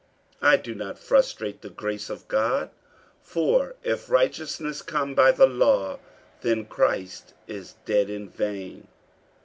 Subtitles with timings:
[0.41, 2.71] 48:002:021 I do not frustrate the grace of God:
[3.21, 5.99] for if righteousness come by the law,
[6.41, 8.87] then Christ is dead in vain.